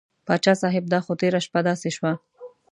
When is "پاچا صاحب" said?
0.25-0.83